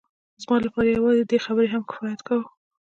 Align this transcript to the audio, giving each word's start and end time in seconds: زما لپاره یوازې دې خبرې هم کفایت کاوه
زما 0.43 0.57
لپاره 0.65 0.89
یوازې 0.97 1.23
دې 1.29 1.37
خبرې 1.45 1.67
هم 1.73 1.83
کفایت 1.91 2.19
کاوه 2.27 2.47